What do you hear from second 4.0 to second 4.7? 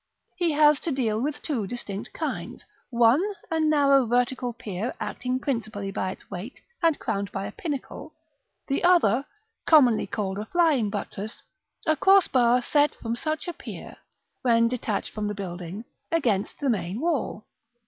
vertical